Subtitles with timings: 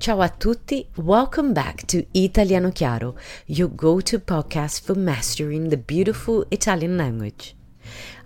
[0.00, 5.76] Ciao a tutti, welcome back to Italiano Chiaro, your go to podcast for mastering the
[5.76, 7.54] beautiful Italian language.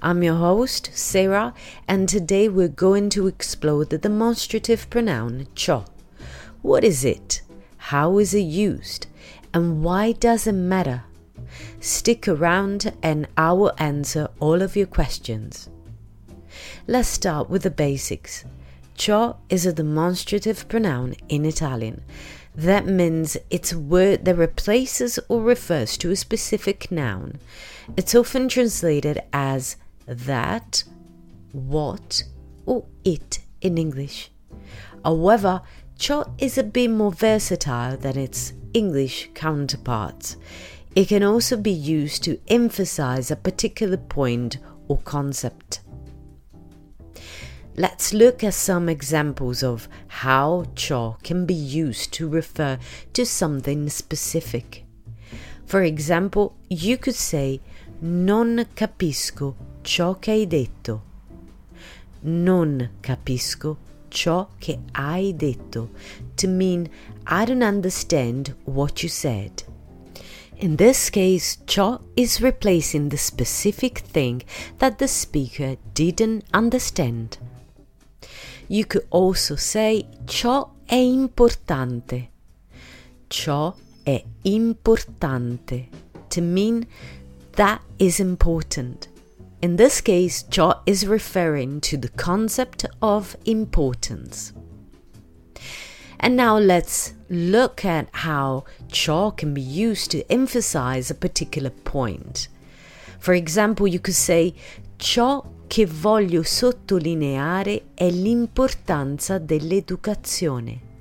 [0.00, 1.52] I'm your host, Sarah,
[1.88, 5.84] and today we're going to explore the demonstrative pronoun ciò.
[6.62, 7.42] What is it?
[7.90, 9.08] How is it used?
[9.52, 11.02] And why does it matter?
[11.80, 15.68] Stick around and I will answer all of your questions.
[16.86, 18.44] Let's start with the basics.
[18.96, 22.02] Ciò is a demonstrative pronoun in Italian.
[22.54, 27.40] That means it's a word that replaces or refers to a specific noun.
[27.96, 29.76] It's often translated as
[30.06, 30.84] that,
[31.52, 32.22] what,
[32.66, 34.30] or it in English.
[35.04, 35.62] However,
[35.98, 40.36] ciò is a bit more versatile than its English counterparts.
[40.94, 45.80] It can also be used to emphasize a particular point or concept.
[47.76, 52.78] Let's look at some examples of how ciò can be used to refer
[53.14, 54.84] to something specific.
[55.66, 57.60] For example, you could say
[58.00, 61.02] Non capisco ciò che hai detto.
[62.20, 63.78] Non capisco
[64.08, 65.90] ciò che hai detto
[66.36, 66.88] to mean
[67.26, 69.64] I don't understand what you said.
[70.58, 74.44] In this case, ciò is replacing the specific thing
[74.78, 77.38] that the speaker didn't understand.
[78.68, 82.30] You could also say ciò è importante.
[83.28, 85.88] Ciò è importante
[86.30, 86.86] to mean
[87.56, 89.08] that is important.
[89.60, 94.52] In this case, ciò is referring to the concept of importance.
[96.20, 102.48] And now let's look at how ciò can be used to emphasize a particular point.
[103.18, 104.54] For example, you could say
[104.98, 110.92] ciò che voglio sottolineare è l'importanza dell'educazione.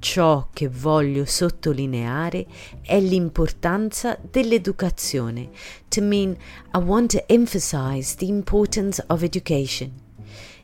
[0.00, 2.46] Ciò che voglio sottolineare
[2.82, 5.50] è l'importanza dell'educazione.
[5.88, 6.36] To mean,
[6.72, 10.06] I want to emphasize the importance of education.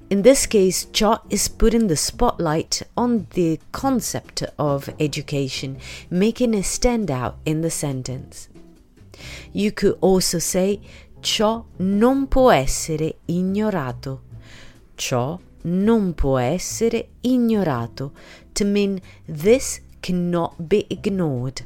[0.08, 5.78] In this case, ciò is putting the spotlight on the concept of education,
[6.10, 8.48] making it stand out in the sentence.
[9.52, 10.80] You could also say
[11.24, 14.24] ciò non può essere ignorato.
[14.94, 18.12] Ciò non può essere ignorato
[18.52, 21.64] to mean this cannot be ignored.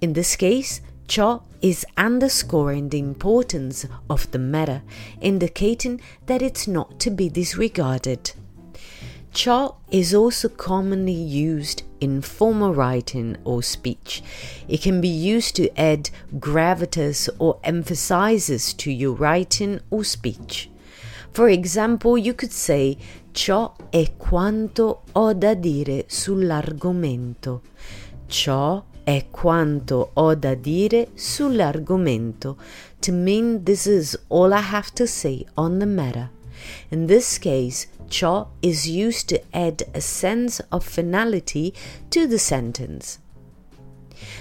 [0.00, 4.82] In this case, ciò is underscoring the importance of the matter,
[5.20, 8.34] indicating that it's not to be disregarded.
[9.32, 14.22] Ciò is also commonly used in formal writing or speech.
[14.68, 20.68] It can be used to add gravitas or emphasizes to your writing or speech.
[21.32, 22.96] For example, you could say
[23.32, 27.62] ciò è quanto ho da dire sull'argomento.
[28.26, 32.56] Ciò è quanto ho da dire sull'argomento.
[33.00, 36.30] To mean this is all I have to say on the matter.
[36.90, 41.74] In this case, ciò is used to add a sense of finality
[42.10, 43.18] to the sentence.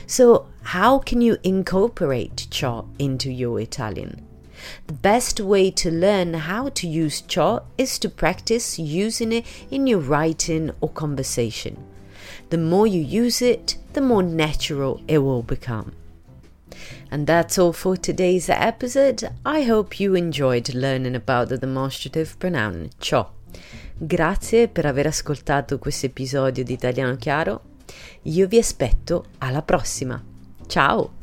[0.07, 4.25] So, how can you incorporate ciò into your Italian?
[4.87, 9.87] The best way to learn how to use ciò is to practice using it in
[9.87, 11.77] your writing or conversation.
[12.49, 15.93] The more you use it, the more natural it will become.
[17.11, 19.27] And that's all for today's episode.
[19.43, 23.27] I hope you enjoyed learning about the demonstrative pronoun ciò.
[23.97, 27.61] Grazie per aver ascoltato questo episodio di Italiano Chiaro.
[28.23, 30.23] Io vi aspetto alla prossima.
[30.67, 31.18] Ciao!